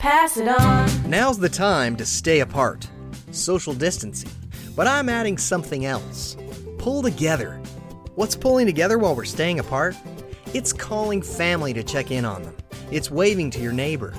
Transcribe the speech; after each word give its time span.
Pass 0.00 0.38
it 0.38 0.48
on. 0.48 1.10
Now's 1.10 1.38
the 1.38 1.50
time 1.50 1.94
to 1.96 2.06
stay 2.06 2.40
apart. 2.40 2.88
Social 3.32 3.74
distancing. 3.74 4.30
But 4.74 4.86
I'm 4.86 5.10
adding 5.10 5.36
something 5.36 5.84
else. 5.84 6.38
Pull 6.78 7.02
together. 7.02 7.60
What's 8.14 8.34
pulling 8.34 8.64
together 8.64 8.96
while 8.96 9.14
we're 9.14 9.26
staying 9.26 9.58
apart? 9.58 9.94
It's 10.54 10.72
calling 10.72 11.20
family 11.20 11.74
to 11.74 11.82
check 11.82 12.10
in 12.10 12.24
on 12.24 12.44
them. 12.44 12.56
It's 12.90 13.10
waving 13.10 13.50
to 13.50 13.60
your 13.60 13.74
neighbor. 13.74 14.14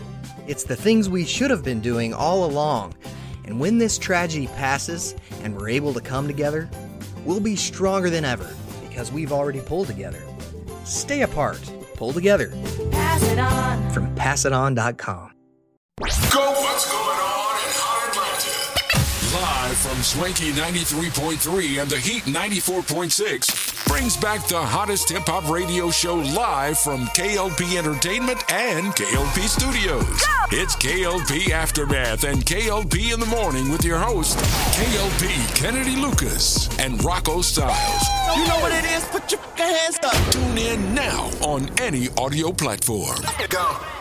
It's 0.45 0.63
the 0.63 0.75
things 0.75 1.09
we 1.09 1.25
should 1.25 1.49
have 1.49 1.63
been 1.63 1.81
doing 1.81 2.13
all 2.13 2.45
along. 2.45 2.93
And 3.45 3.59
when 3.59 3.79
this 3.79 3.97
tragedy 3.97 4.45
passes 4.49 5.15
and 5.41 5.57
we're 5.57 5.69
able 5.69 5.95
to 5.95 6.01
come 6.01 6.27
together, 6.27 6.69
we'll 7.25 7.39
be 7.39 7.55
stronger 7.55 8.11
than 8.11 8.23
ever 8.23 8.53
because 8.87 9.11
we've 9.11 9.31
already 9.31 9.61
pulled 9.61 9.87
together. 9.87 10.21
Stay 10.85 11.23
apart. 11.23 11.59
Pull 11.95 12.13
together. 12.13 12.53
Pass 12.91 13.23
it 13.23 13.39
on. 13.39 13.89
From 13.89 14.15
passiton.com. 14.15 15.30
Go, 16.01 16.07
what's 16.07 16.89
going 16.89 16.97
on 16.97 17.55
in 17.61 17.71
Hot 17.77 18.09
Atlanta? 18.09 19.69
Live 19.69 19.77
from 19.77 20.01
Swanky 20.01 20.51
93.3 20.51 21.79
and 21.79 21.91
the 21.91 21.99
Heat 21.99 22.23
94.6 22.23 23.87
brings 23.87 24.17
back 24.17 24.47
the 24.47 24.59
hottest 24.59 25.09
hip 25.09 25.27
hop 25.27 25.47
radio 25.47 25.91
show 25.91 26.15
live 26.15 26.79
from 26.79 27.05
KLP 27.07 27.77
Entertainment 27.77 28.51
and 28.51 28.87
KLP 28.95 29.47
Studios. 29.47 30.23
It's 30.49 30.75
KLP 30.75 31.51
Aftermath 31.51 32.23
and 32.23 32.43
KLP 32.43 33.13
in 33.13 33.19
the 33.19 33.27
Morning 33.27 33.69
with 33.71 33.85
your 33.85 33.99
host, 33.99 34.39
KLP 34.73 35.55
Kennedy 35.55 35.97
Lucas 35.97 36.67
and 36.79 37.03
Rocco 37.03 37.43
Styles. 37.43 38.07
You 38.35 38.47
know 38.47 38.59
what 38.59 38.71
it 38.71 38.85
is? 38.89 39.03
Put 39.05 39.31
your 39.31 39.41
hands 39.55 39.99
up. 40.03 40.31
Tune 40.31 40.57
in 40.57 40.95
now 40.95 41.29
on 41.41 41.69
any 41.79 42.09
audio 42.17 42.51
platform. 42.51 43.19
Go. 43.49 44.00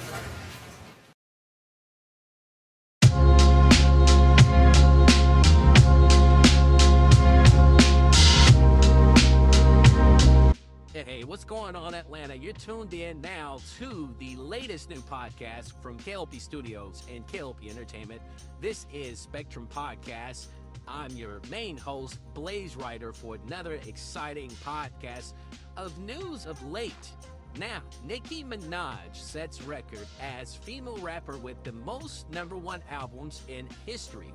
What's 11.25 11.43
going 11.43 11.75
on, 11.75 11.93
Atlanta? 11.93 12.35
You're 12.35 12.53
tuned 12.53 12.93
in 12.93 13.21
now 13.21 13.59
to 13.77 14.13
the 14.17 14.35
latest 14.37 14.89
new 14.89 15.01
podcast 15.01 15.73
from 15.81 15.97
KLP 15.99 16.41
Studios 16.41 17.03
and 17.13 17.27
KLP 17.27 17.69
Entertainment. 17.69 18.21
This 18.59 18.87
is 18.91 19.19
Spectrum 19.19 19.67
Podcast. 19.71 20.47
I'm 20.87 21.11
your 21.11 21.39
main 21.49 21.77
host, 21.77 22.19
Blaze 22.33 22.75
Ryder, 22.75 23.13
for 23.13 23.37
another 23.45 23.73
exciting 23.85 24.49
podcast 24.65 25.33
of 25.77 25.97
news 25.99 26.47
of 26.47 26.61
late. 26.71 27.11
Now, 27.59 27.81
Nicki 28.03 28.43
Minaj 28.43 29.13
sets 29.13 29.61
record 29.61 30.07
as 30.21 30.55
female 30.55 30.97
rapper 30.97 31.37
with 31.37 31.63
the 31.63 31.73
most 31.73 32.29
number 32.31 32.57
one 32.57 32.81
albums 32.89 33.41
in 33.47 33.67
history. 33.85 34.33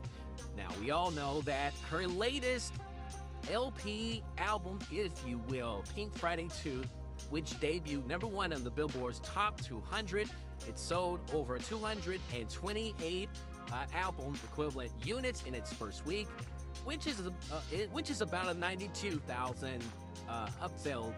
Now, 0.56 0.68
we 0.80 0.92
all 0.92 1.10
know 1.10 1.40
that 1.42 1.72
her 1.90 2.06
latest 2.06 2.74
LP 3.50 4.22
album, 4.38 4.78
if 4.90 5.12
you 5.26 5.38
will, 5.48 5.84
Pink 5.94 6.14
Friday 6.14 6.48
2, 6.62 6.82
which 7.30 7.50
debuted 7.60 8.06
number 8.06 8.26
one 8.26 8.52
on 8.52 8.64
the 8.64 8.70
Billboard's 8.70 9.20
top 9.20 9.60
200. 9.60 10.28
It 10.68 10.78
sold 10.78 11.20
over 11.32 11.58
228 11.58 13.28
uh, 13.72 13.84
album 13.94 14.34
equivalent 14.44 14.90
units 15.04 15.42
in 15.44 15.54
its 15.54 15.72
first 15.72 16.06
week, 16.06 16.28
which 16.84 17.06
is 17.06 17.20
uh, 17.20 17.60
which 17.92 18.10
is 18.10 18.20
about 18.20 18.48
a 18.48 18.54
92,000 18.54 19.82
uh, 20.28 20.48
upsell 20.62 21.12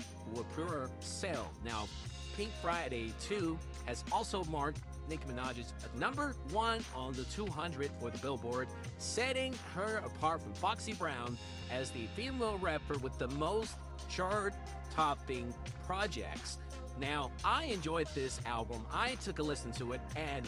per 0.55 0.88
sale. 1.00 1.50
Now, 1.65 1.88
Pink 2.37 2.50
Friday 2.62 3.12
2 3.21 3.59
has 3.87 4.05
also 4.12 4.44
marked 4.44 4.81
Nicki 5.09 5.25
Minaj's 5.27 5.73
number 5.99 6.35
one 6.51 6.85
on 6.95 7.13
the 7.15 7.25
200 7.25 7.91
for 8.01 8.11
the 8.11 8.19
Billboard, 8.19 8.69
setting 8.99 9.55
her 9.75 10.03
apart 10.05 10.43
from 10.43 10.53
Foxy 10.55 10.93
Brown 10.93 11.37
as 11.71 11.91
the 11.91 12.07
female 12.15 12.59
rapper 12.59 12.99
with 12.99 13.19
the 13.19 13.29
most 13.29 13.77
chart 14.09 14.55
topping 14.95 15.53
projects. 15.87 16.59
Now, 17.01 17.31
I 17.45 17.65
enjoyed 17.65 18.09
this 18.15 18.41
album. 18.45 18.85
I 18.93 19.15
took 19.17 19.39
a 19.39 19.43
listen 19.43 19.73
to 19.73 19.93
it, 19.93 20.01
and 20.17 20.45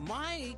my 0.00 0.54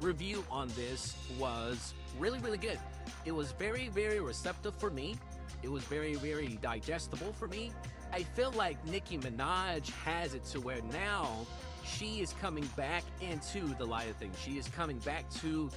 review 0.00 0.44
on 0.50 0.68
this 0.68 1.16
was 1.38 1.94
really, 2.18 2.38
really 2.40 2.58
good. 2.58 2.78
It 3.24 3.32
was 3.32 3.52
very, 3.52 3.88
very 3.88 4.20
receptive 4.20 4.74
for 4.76 4.90
me. 4.90 5.16
It 5.62 5.70
was 5.70 5.84
very, 5.84 6.14
very 6.14 6.58
digestible 6.62 7.32
for 7.32 7.48
me. 7.48 7.72
I 8.12 8.22
feel 8.22 8.52
like 8.52 8.84
Nicki 8.86 9.18
Minaj 9.18 9.90
has 10.04 10.34
it 10.34 10.44
to 10.46 10.60
where 10.60 10.80
now 10.92 11.46
she 11.86 12.20
is 12.20 12.34
coming 12.40 12.68
back 12.76 13.04
into 13.20 13.60
the 13.76 13.84
light 13.84 14.08
of 14.08 14.16
things. 14.16 14.38
She 14.38 14.58
is 14.58 14.68
coming 14.68 14.98
back 14.98 15.28
to, 15.40 15.70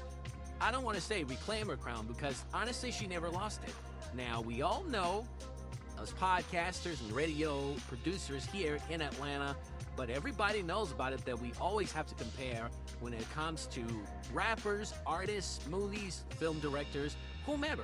I 0.60 0.72
don't 0.72 0.84
want 0.84 0.98
to 0.98 1.04
say 1.04 1.24
reclaim 1.24 1.68
her 1.68 1.78
crown 1.78 2.08
because 2.08 2.44
honestly, 2.54 2.92
she 2.92 3.08
never 3.08 3.30
lost 3.30 3.62
it. 3.64 3.74
Now, 4.16 4.42
we 4.42 4.62
all 4.62 4.84
know 4.84 5.26
as 6.02 6.12
podcasters 6.14 7.02
and 7.02 7.12
radio 7.12 7.74
producers 7.88 8.46
here 8.46 8.80
in 8.90 9.02
Atlanta, 9.02 9.56
but 9.96 10.10
everybody 10.10 10.62
knows 10.62 10.92
about 10.92 11.14
it 11.14 11.24
that 11.26 11.40
we 11.40 11.52
always 11.60 11.92
have 11.92 12.08
to 12.08 12.16
compare 12.16 12.70
when 13.02 13.14
it 13.14 13.30
comes 13.34 13.66
to 13.68 13.84
rappers, 14.34 14.94
artists, 15.06 15.68
movies, 15.68 16.24
film 16.38 16.60
directors, 16.60 17.16
whomever. 17.46 17.84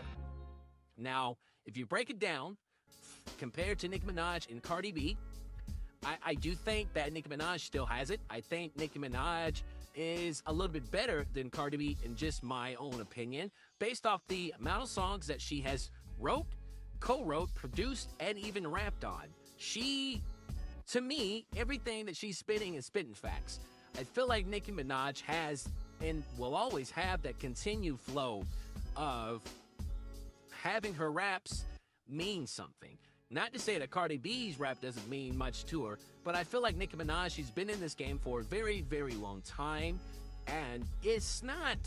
Now, 0.97 1.37
if 1.65 1.75
you 1.75 1.85
break 1.85 2.09
it 2.09 2.19
down, 2.19 2.57
compared 3.37 3.79
to 3.79 3.87
Nicki 3.87 4.05
Minaj 4.05 4.49
and 4.49 4.61
Cardi 4.61 4.91
B, 4.91 5.17
I, 6.05 6.17
I 6.23 6.33
do 6.35 6.53
think 6.53 6.93
that 6.93 7.11
Nicki 7.11 7.29
Minaj 7.29 7.59
still 7.61 7.85
has 7.87 8.11
it. 8.11 8.19
I 8.29 8.39
think 8.39 8.77
Nicki 8.77 8.99
Minaj 8.99 9.63
is 9.95 10.43
a 10.45 10.53
little 10.53 10.71
bit 10.71 10.89
better 10.91 11.25
than 11.33 11.49
Cardi 11.49 11.77
B 11.77 11.97
in 12.03 12.15
just 12.15 12.43
my 12.43 12.75
own 12.75 13.01
opinion, 13.01 13.49
based 13.79 14.05
off 14.05 14.21
the 14.27 14.53
amount 14.59 14.83
of 14.83 14.89
songs 14.89 15.25
that 15.27 15.41
she 15.41 15.61
has 15.61 15.89
wrote, 16.19 16.45
co-wrote, 16.99 17.53
produced, 17.55 18.09
and 18.19 18.37
even 18.37 18.69
rapped 18.69 19.03
on. 19.03 19.23
She, 19.57 20.21
to 20.89 21.01
me, 21.01 21.45
everything 21.57 22.05
that 22.05 22.15
she's 22.15 22.37
spitting 22.37 22.75
is 22.75 22.85
spitting 22.85 23.13
facts. 23.13 23.59
I 23.97 24.03
feel 24.03 24.27
like 24.27 24.45
Nicki 24.45 24.71
Minaj 24.71 25.21
has 25.21 25.67
and 26.01 26.23
will 26.37 26.55
always 26.55 26.91
have 26.91 27.21
that 27.23 27.39
continued 27.39 27.99
flow 27.99 28.43
of 28.97 29.41
having 30.51 30.93
her 30.93 31.11
raps 31.11 31.63
mean 32.07 32.45
something. 32.45 32.97
Not 33.31 33.53
to 33.53 33.59
say 33.59 33.79
that 33.79 33.89
Cardi 33.89 34.17
B's 34.17 34.59
rap 34.59 34.81
doesn't 34.81 35.09
mean 35.09 35.35
much 35.37 35.65
to 35.65 35.85
her, 35.85 35.99
but 36.23 36.35
I 36.35 36.43
feel 36.43 36.61
like 36.61 36.75
Nicki 36.75 36.95
Minaj, 36.95 37.31
she's 37.31 37.49
been 37.49 37.69
in 37.69 37.79
this 37.79 37.95
game 37.95 38.19
for 38.19 38.41
a 38.41 38.43
very, 38.43 38.81
very 38.81 39.13
long 39.13 39.41
time, 39.41 39.99
and 40.47 40.85
it's 41.03 41.41
not, 41.41 41.77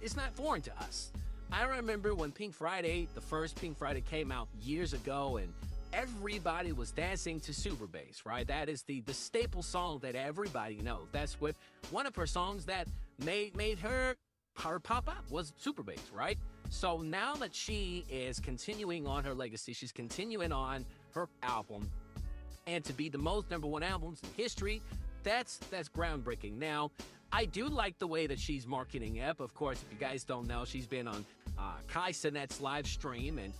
it's 0.00 0.16
not 0.16 0.34
foreign 0.34 0.62
to 0.62 0.72
us. 0.80 1.12
I 1.52 1.64
remember 1.64 2.14
when 2.14 2.32
Pink 2.32 2.52
Friday, 2.52 3.06
the 3.14 3.20
first 3.20 3.60
Pink 3.60 3.78
Friday 3.78 4.00
came 4.00 4.32
out 4.32 4.48
years 4.60 4.92
ago, 4.92 5.36
and 5.36 5.52
everybody 5.92 6.72
was 6.72 6.90
dancing 6.90 7.38
to 7.40 7.54
Super 7.54 7.86
Bass, 7.86 8.22
right? 8.24 8.46
That 8.46 8.68
is 8.68 8.82
the 8.82 9.02
the 9.02 9.14
staple 9.14 9.62
song 9.62 9.98
that 10.00 10.14
everybody 10.14 10.80
knows. 10.80 11.06
That's 11.12 11.40
what 11.40 11.54
one 11.90 12.06
of 12.06 12.16
her 12.16 12.26
songs 12.26 12.64
that 12.64 12.88
made 13.24 13.54
made 13.56 13.78
her 13.80 14.16
her 14.58 14.80
pop 14.80 15.08
up 15.08 15.24
was 15.30 15.52
Super 15.58 15.82
Bass, 15.82 16.10
right? 16.12 16.38
So 16.70 17.02
now 17.02 17.34
that 17.34 17.54
she 17.54 18.04
is 18.10 18.40
continuing 18.40 19.06
on 19.06 19.24
her 19.24 19.34
legacy, 19.34 19.72
she's 19.72 19.92
continuing 19.92 20.52
on 20.52 20.84
her 21.14 21.28
album. 21.42 21.88
and 22.66 22.84
to 22.84 22.92
be 22.92 23.08
the 23.08 23.18
most 23.18 23.50
number 23.50 23.66
one 23.66 23.82
albums 23.82 24.20
in 24.22 24.28
history, 24.36 24.80
that's 25.24 25.56
that's 25.70 25.88
groundbreaking. 25.88 26.58
Now, 26.58 26.90
I 27.32 27.44
do 27.46 27.66
like 27.66 27.98
the 27.98 28.06
way 28.06 28.26
that 28.26 28.38
she's 28.38 28.66
marketing 28.66 29.16
it. 29.16 29.36
Of 29.40 29.54
course, 29.54 29.82
if 29.82 29.92
you 29.92 29.98
guys 29.98 30.22
don't 30.24 30.46
know, 30.46 30.64
she's 30.64 30.86
been 30.86 31.08
on 31.08 31.24
uh, 31.58 31.72
Kai 31.88 32.12
Cenat's 32.12 32.60
live 32.60 32.86
stream, 32.86 33.38
and 33.38 33.52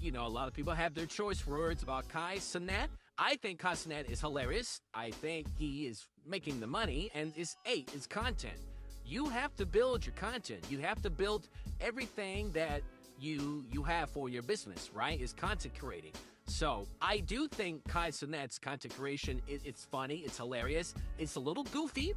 you 0.00 0.10
know 0.12 0.26
a 0.26 0.28
lot 0.28 0.48
of 0.48 0.54
people 0.54 0.72
have 0.72 0.94
their 0.94 1.06
choice 1.06 1.46
words 1.46 1.82
about 1.82 2.08
Kai 2.08 2.36
Cenat. 2.38 2.88
I 3.18 3.36
think 3.36 3.60
Kai 3.60 3.74
Cenat 3.74 4.10
is 4.10 4.20
hilarious. 4.20 4.80
I 4.94 5.10
think 5.10 5.46
he 5.56 5.86
is 5.86 6.06
making 6.26 6.58
the 6.60 6.66
money, 6.66 7.10
and 7.14 7.32
is 7.36 7.56
eight 7.66 7.90
is 7.94 8.06
content. 8.06 8.58
You 9.06 9.26
have 9.26 9.54
to 9.56 9.66
build 9.66 10.04
your 10.06 10.14
content. 10.16 10.64
You 10.70 10.78
have 10.78 11.00
to 11.02 11.10
build 11.10 11.46
everything 11.84 12.50
that 12.52 12.82
you 13.20 13.64
you 13.70 13.82
have 13.82 14.10
for 14.10 14.28
your 14.28 14.42
business, 14.42 14.90
right? 14.92 15.20
Is 15.20 15.32
content 15.32 15.74
creating. 15.78 16.12
So 16.46 16.86
I 17.00 17.18
do 17.18 17.46
think 17.46 17.86
Kai 17.88 18.10
Cenat's 18.10 18.58
content 18.58 18.96
creation 18.96 19.40
it, 19.46 19.60
it's 19.64 19.84
funny, 19.84 20.16
it's 20.16 20.36
hilarious, 20.36 20.94
it's 21.18 21.36
a 21.36 21.40
little 21.40 21.64
goofy. 21.64 22.14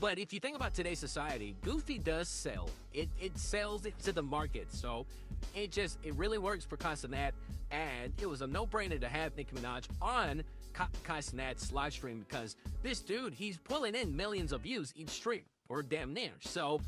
But 0.00 0.18
if 0.18 0.32
you 0.32 0.40
think 0.40 0.56
about 0.56 0.72
today's 0.74 0.98
society, 0.98 1.54
Goofy 1.60 1.98
does 1.98 2.28
sell. 2.28 2.70
It 2.94 3.10
it 3.20 3.36
sells 3.38 3.84
it 3.84 3.98
to 4.00 4.12
the 4.12 4.22
market. 4.22 4.72
So 4.72 5.06
it 5.54 5.70
just 5.70 5.98
it 6.02 6.14
really 6.14 6.38
works 6.38 6.64
for 6.64 6.78
Kai 6.78 6.94
Cenat, 6.94 7.32
and 7.70 8.12
it 8.20 8.26
was 8.26 8.40
a 8.40 8.46
no-brainer 8.46 8.98
to 9.00 9.08
have 9.08 9.36
Nicki 9.36 9.54
Minaj 9.54 9.84
on 10.00 10.42
Ka- 10.72 10.88
Kai 11.04 11.18
Cenat's 11.18 11.72
live 11.72 11.92
stream 11.92 12.24
because 12.26 12.56
this 12.82 13.00
dude 13.00 13.34
he's 13.34 13.58
pulling 13.58 13.94
in 13.94 14.16
millions 14.16 14.52
of 14.52 14.62
views 14.62 14.94
each 14.96 15.10
stream, 15.10 15.42
or 15.68 15.82
damn 15.82 16.14
near. 16.14 16.32
So 16.40 16.80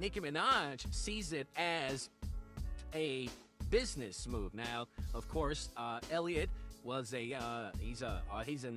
Nicki 0.00 0.18
Minaj 0.18 0.92
sees 0.94 1.34
it 1.34 1.46
as 1.56 2.08
a 2.94 3.28
business 3.68 4.26
move. 4.26 4.54
Now, 4.54 4.86
of 5.12 5.28
course, 5.28 5.68
uh, 5.76 6.00
Elliot 6.10 6.48
was 6.82 7.12
a 7.12 7.34
uh, 7.34 7.70
he's 7.78 8.00
a 8.00 8.22
uh, 8.32 8.42
he's 8.44 8.64
a 8.64 8.72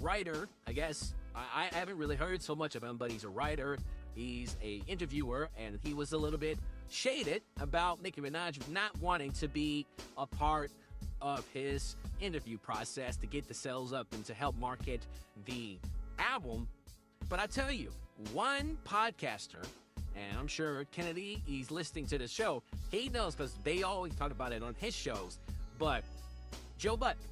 writer, 0.00 0.48
I 0.66 0.72
guess. 0.72 1.14
I, 1.36 1.68
I 1.72 1.76
haven't 1.76 1.98
really 1.98 2.16
heard 2.16 2.42
so 2.42 2.56
much 2.56 2.74
of 2.74 2.82
him, 2.82 2.96
but 2.96 3.12
he's 3.12 3.22
a 3.22 3.28
writer. 3.28 3.78
He's 4.16 4.56
a 4.60 4.82
interviewer, 4.88 5.50
and 5.56 5.78
he 5.84 5.94
was 5.94 6.12
a 6.12 6.18
little 6.18 6.38
bit 6.38 6.58
shaded 6.90 7.42
about 7.60 8.02
Nicki 8.02 8.20
Minaj 8.20 8.68
not 8.68 9.00
wanting 9.00 9.30
to 9.32 9.46
be 9.46 9.86
a 10.16 10.26
part 10.26 10.72
of 11.20 11.46
his 11.54 11.94
interview 12.20 12.58
process 12.58 13.16
to 13.18 13.28
get 13.28 13.46
the 13.46 13.54
sales 13.54 13.92
up 13.92 14.08
and 14.12 14.24
to 14.24 14.34
help 14.34 14.56
market 14.58 15.06
the 15.44 15.78
album. 16.18 16.66
But 17.28 17.38
I 17.38 17.46
tell 17.46 17.70
you, 17.70 17.92
one 18.32 18.78
podcaster 18.84 19.64
and 20.18 20.38
I'm 20.38 20.48
sure 20.48 20.84
Kennedy, 20.92 21.42
he's 21.46 21.70
listening 21.70 22.06
to 22.06 22.18
the 22.18 22.28
show. 22.28 22.62
He 22.90 23.08
knows 23.08 23.34
because 23.34 23.54
they 23.64 23.82
always 23.82 24.14
talk 24.14 24.30
about 24.30 24.52
it 24.52 24.62
on 24.62 24.74
his 24.78 24.94
shows. 24.94 25.38
But 25.78 26.02
Joe 26.78 26.96
Budden, 26.96 27.22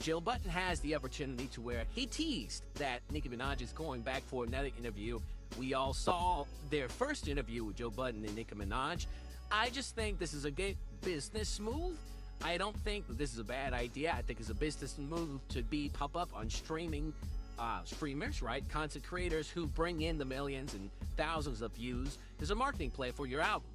Joe 0.00 0.20
Budden 0.20 0.50
has 0.50 0.80
the 0.80 0.94
opportunity 0.94 1.46
to 1.48 1.60
where 1.60 1.84
he 1.94 2.06
teased 2.06 2.62
that 2.74 3.00
Nicki 3.10 3.28
Minaj 3.28 3.62
is 3.62 3.72
going 3.72 4.02
back 4.02 4.22
for 4.26 4.44
another 4.44 4.70
interview. 4.78 5.18
We 5.58 5.74
all 5.74 5.94
saw 5.94 6.44
their 6.70 6.88
first 6.88 7.28
interview 7.28 7.64
with 7.64 7.76
Joe 7.76 7.90
Budden 7.90 8.24
and 8.24 8.36
Nicki 8.36 8.54
Minaj. 8.54 9.06
I 9.50 9.70
just 9.70 9.94
think 9.94 10.18
this 10.18 10.34
is 10.34 10.44
a 10.44 10.50
good 10.50 10.76
business 11.02 11.58
move. 11.58 11.96
I 12.44 12.56
don't 12.56 12.76
think 12.80 13.04
this 13.16 13.32
is 13.32 13.38
a 13.38 13.44
bad 13.44 13.72
idea. 13.72 14.14
I 14.16 14.22
think 14.22 14.38
it's 14.38 14.50
a 14.50 14.54
business 14.54 14.96
move 14.98 15.40
to 15.48 15.62
be 15.62 15.88
pop 15.88 16.16
up 16.16 16.28
on 16.34 16.48
streaming 16.48 17.12
uh, 17.58 17.80
streamers, 17.84 18.42
right? 18.42 18.68
Content 18.68 19.04
creators 19.04 19.48
who 19.48 19.66
bring 19.66 20.02
in 20.02 20.18
the 20.18 20.24
millions 20.24 20.74
and 20.74 20.90
thousands 21.16 21.62
of 21.62 21.72
views 21.72 22.18
is 22.40 22.50
a 22.50 22.54
marketing 22.54 22.90
play 22.90 23.10
for 23.10 23.26
your 23.26 23.40
album. 23.40 23.70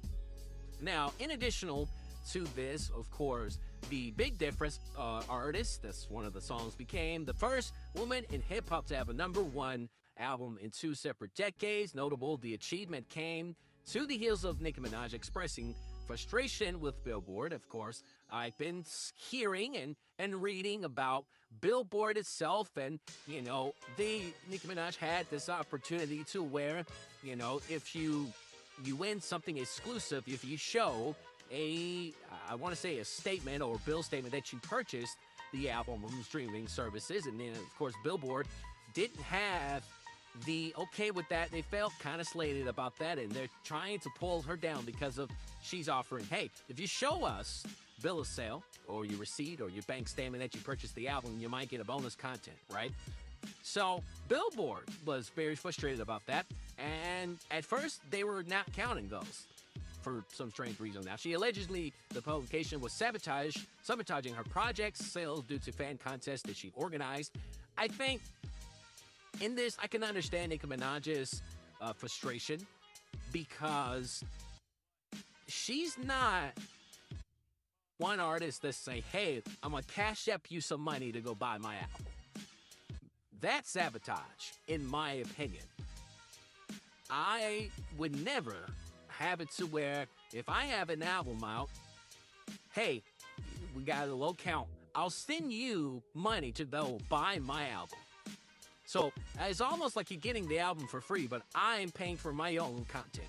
Now, 0.80 1.12
in 1.18 1.32
additional 1.32 1.88
to 2.30 2.44
this, 2.56 2.90
of 2.96 3.10
course, 3.10 3.58
the 3.90 4.12
big 4.12 4.38
difference 4.38 4.80
uh, 4.98 5.22
artist, 5.28 5.82
that's 5.82 6.08
one 6.08 6.24
of 6.24 6.32
the 6.32 6.40
songs, 6.40 6.74
became 6.74 7.24
the 7.24 7.34
first 7.34 7.74
woman 7.94 8.24
in 8.30 8.40
hip 8.40 8.68
hop 8.68 8.86
to 8.86 8.96
have 8.96 9.08
a 9.08 9.12
number 9.12 9.42
one 9.42 9.88
album 10.18 10.58
in 10.62 10.70
two 10.70 10.94
separate 10.94 11.34
decades. 11.34 11.94
Notable, 11.94 12.36
the 12.38 12.54
achievement 12.54 13.08
came 13.08 13.54
to 13.90 14.06
the 14.06 14.16
heels 14.16 14.44
of 14.44 14.60
Nicki 14.60 14.80
Minaj 14.80 15.12
expressing 15.12 15.74
frustration 16.06 16.80
with 16.80 17.02
Billboard. 17.04 17.52
Of 17.52 17.68
course, 17.68 18.02
I've 18.30 18.56
been 18.58 18.84
hearing 19.30 19.76
and, 19.76 19.96
and 20.18 20.42
reading 20.42 20.84
about 20.84 21.24
Billboard 21.60 22.16
itself, 22.16 22.76
and 22.76 22.98
you 23.26 23.42
know, 23.42 23.74
the 23.96 24.22
Nicki 24.50 24.66
Minaj 24.66 24.96
had 24.96 25.28
this 25.30 25.48
opportunity 25.48 26.24
to 26.24 26.42
where, 26.42 26.84
you 27.22 27.36
know, 27.36 27.60
if 27.68 27.94
you 27.94 28.32
you 28.84 28.96
win 28.96 29.20
something 29.20 29.56
exclusive, 29.58 30.24
if 30.26 30.44
you 30.44 30.56
show 30.56 31.14
a, 31.52 32.12
I 32.50 32.56
want 32.56 32.74
to 32.74 32.80
say 32.80 32.98
a 32.98 33.04
statement 33.04 33.62
or 33.62 33.78
bill 33.86 34.02
statement 34.02 34.34
that 34.34 34.52
you 34.52 34.58
purchased 34.60 35.16
the 35.52 35.70
album 35.70 36.02
streaming 36.24 36.66
services, 36.66 37.26
and 37.26 37.38
then 37.38 37.52
of 37.52 37.78
course 37.78 37.94
Billboard 38.02 38.46
didn't 38.94 39.22
have 39.22 39.84
the 40.44 40.74
okay 40.78 41.10
with 41.10 41.28
that. 41.28 41.50
They 41.50 41.62
felt 41.62 41.92
kind 42.00 42.20
of 42.20 42.26
slated 42.26 42.66
about 42.66 42.98
that, 42.98 43.18
and 43.18 43.30
they're 43.30 43.48
trying 43.64 44.00
to 44.00 44.10
pull 44.18 44.42
her 44.42 44.56
down 44.56 44.84
because 44.84 45.18
of 45.18 45.30
she's 45.62 45.88
offering, 45.88 46.26
hey, 46.30 46.50
if 46.68 46.78
you 46.78 46.86
show 46.86 47.24
us 47.24 47.64
bill 48.02 48.20
of 48.20 48.26
sale 48.26 48.62
or 48.88 49.04
your 49.04 49.18
receipt 49.18 49.60
or 49.60 49.68
your 49.70 49.82
bank 49.84 50.08
statement 50.08 50.42
that 50.42 50.54
you 50.54 50.60
purchased 50.60 50.94
the 50.94 51.08
album, 51.08 51.36
you 51.40 51.48
might 51.48 51.68
get 51.68 51.80
a 51.80 51.84
bonus 51.84 52.14
content, 52.14 52.56
right? 52.72 52.92
So 53.62 54.02
Billboard 54.28 54.88
was 55.04 55.30
very 55.30 55.54
frustrated 55.54 56.00
about 56.00 56.26
that, 56.26 56.46
and 56.78 57.38
at 57.50 57.64
first 57.64 58.00
they 58.10 58.24
were 58.24 58.42
not 58.42 58.70
counting 58.72 59.08
those 59.08 59.46
for 60.02 60.22
some 60.32 60.50
strange 60.50 60.78
reason. 60.80 61.02
Now 61.04 61.16
she 61.16 61.32
allegedly 61.32 61.92
the 62.10 62.20
publication 62.20 62.80
was 62.80 62.92
sabotage 62.92 63.56
sabotaging 63.82 64.34
her 64.34 64.44
project's 64.44 65.04
sales 65.06 65.44
due 65.44 65.58
to 65.58 65.72
fan 65.72 65.98
contests 66.02 66.42
that 66.42 66.56
she 66.56 66.72
organized. 66.76 67.32
I 67.78 67.88
think 67.88 68.20
in 69.40 69.54
this 69.54 69.76
I 69.82 69.86
can 69.86 70.02
understand 70.02 70.50
Nicki 70.50 70.66
Minaj's 70.66 71.42
uh, 71.80 71.92
frustration 71.92 72.60
because 73.32 74.24
she's 75.48 75.96
not 75.98 76.52
one 77.98 78.20
artist 78.20 78.62
that 78.62 78.74
say, 78.74 79.02
"Hey, 79.12 79.42
I'm 79.62 79.72
gonna 79.72 79.82
cash 79.84 80.28
up 80.28 80.50
you 80.50 80.60
some 80.60 80.80
money 80.80 81.12
to 81.12 81.20
go 81.20 81.34
buy 81.34 81.58
my 81.58 81.76
album." 81.76 82.06
That's 83.40 83.70
sabotage, 83.70 84.52
in 84.68 84.86
my 84.86 85.12
opinion. 85.12 85.64
I 87.10 87.70
would 87.98 88.24
never 88.24 88.56
have 89.08 89.40
it 89.40 89.50
to 89.52 89.66
where 89.66 90.06
if 90.32 90.48
I 90.48 90.64
have 90.64 90.90
an 90.90 91.02
album 91.02 91.44
out, 91.44 91.68
hey, 92.72 93.02
we 93.76 93.82
got 93.82 94.08
a 94.08 94.14
low 94.14 94.34
count. 94.34 94.66
I'll 94.94 95.10
send 95.10 95.52
you 95.52 96.02
money 96.14 96.52
to 96.52 96.64
go 96.64 96.98
buy 97.08 97.38
my 97.40 97.68
album. 97.68 97.98
So 98.86 99.12
it's 99.40 99.60
almost 99.60 99.96
like 99.96 100.10
you're 100.10 100.20
getting 100.20 100.46
the 100.46 100.58
album 100.58 100.86
for 100.86 101.00
free, 101.00 101.26
but 101.26 101.42
I'm 101.54 101.90
paying 101.90 102.16
for 102.16 102.32
my 102.32 102.58
own 102.58 102.84
content 102.88 103.28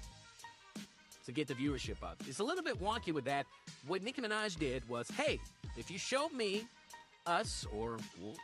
to 1.26 1.32
get 1.32 1.48
the 1.48 1.56
viewership 1.56 2.04
up. 2.04 2.22
It's 2.28 2.40
a 2.40 2.44
little 2.44 2.64
bit 2.64 2.82
wonky 2.82 3.14
with 3.14 3.26
that. 3.26 3.46
What 3.88 4.04
Nicki 4.04 4.22
Minaj 4.22 4.60
did 4.60 4.88
was, 4.88 5.10
hey, 5.10 5.40
if 5.78 5.90
you 5.90 5.98
show 5.98 6.30
me 6.30 6.66
us 7.26 7.66
or 7.76 7.98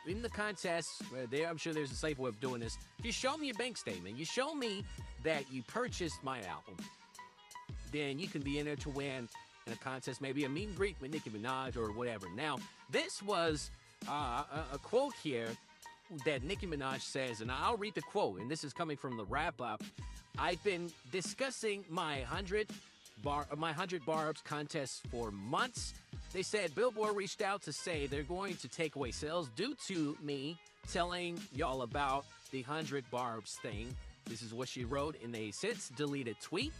in 0.08 0.22
the 0.22 0.28
contest, 0.28 0.88
there 1.30 1.48
I'm 1.48 1.56
sure 1.56 1.72
there's 1.72 1.92
a 1.92 1.96
safe 1.96 2.18
way 2.18 2.28
of 2.28 2.40
doing 2.40 2.60
this. 2.60 2.76
If 2.98 3.06
you 3.06 3.12
show 3.12 3.36
me 3.36 3.46
your 3.46 3.54
bank 3.54 3.76
statement, 3.76 4.18
you 4.18 4.24
show 4.24 4.54
me 4.54 4.84
that 5.22 5.44
you 5.52 5.62
purchased 5.62 6.24
my 6.24 6.38
album, 6.38 6.76
then 7.92 8.18
you 8.18 8.26
can 8.26 8.42
be 8.42 8.58
in 8.58 8.66
there 8.66 8.76
to 8.76 8.90
win 8.90 9.28
in 9.66 9.72
a 9.72 9.76
contest, 9.76 10.20
maybe 10.20 10.44
a 10.44 10.48
meet 10.48 10.68
and 10.68 10.76
greet 10.76 10.96
with 11.00 11.12
Nicki 11.12 11.30
Minaj 11.30 11.76
or 11.76 11.92
whatever. 11.92 12.26
Now, 12.34 12.58
this 12.90 13.22
was 13.22 13.70
uh, 14.08 14.42
a, 14.52 14.74
a 14.74 14.78
quote 14.78 15.14
here 15.22 15.46
that 16.24 16.42
Nicki 16.42 16.66
Minaj 16.66 17.00
says, 17.00 17.40
and 17.40 17.50
I'll 17.50 17.76
read 17.76 17.94
the 17.94 18.02
quote, 18.02 18.40
and 18.40 18.50
this 18.50 18.64
is 18.64 18.72
coming 18.72 18.96
from 18.96 19.16
the 19.16 19.24
wrap 19.24 19.60
up. 19.60 19.82
I've 20.38 20.62
been 20.64 20.90
discussing 21.10 21.84
my 21.88 22.18
100 22.20 22.68
bar 23.22 23.46
my 23.56 23.68
100 23.68 24.04
barbs 24.04 24.40
contest 24.42 25.02
for 25.10 25.30
months. 25.30 25.94
They 26.32 26.42
said 26.42 26.74
Billboard 26.74 27.14
reached 27.14 27.42
out 27.42 27.62
to 27.62 27.72
say 27.72 28.06
they're 28.06 28.22
going 28.22 28.56
to 28.56 28.68
take 28.68 28.96
away 28.96 29.10
sales 29.10 29.50
due 29.54 29.74
to 29.88 30.16
me 30.22 30.56
telling 30.90 31.38
y'all 31.54 31.82
about 31.82 32.24
the 32.50 32.62
100 32.62 33.04
barbs 33.10 33.58
thing. 33.62 33.94
This 34.26 34.42
is 34.42 34.54
what 34.54 34.68
she 34.68 34.84
wrote 34.84 35.16
in 35.22 35.34
a 35.34 35.50
since 35.50 35.88
deleted 35.90 36.36
tweet. 36.40 36.72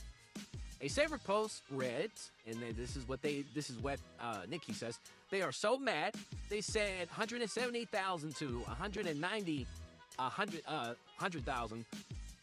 A 0.82 0.88
separate 0.88 1.22
post 1.22 1.62
read, 1.70 2.10
and 2.44 2.56
then 2.56 2.74
this 2.76 2.96
is 2.96 3.06
what 3.06 3.22
they 3.22 3.44
this 3.54 3.70
is 3.70 3.78
what 3.78 4.00
uh, 4.20 4.40
Nicki 4.48 4.72
says. 4.72 4.98
They 5.30 5.40
are 5.40 5.52
so 5.52 5.78
mad. 5.78 6.16
They 6.50 6.60
said 6.60 7.06
170,000 7.08 8.36
to 8.36 8.46
190 8.58 9.66
100 10.16 10.62
uh 10.66 10.94
100,000 11.18 11.84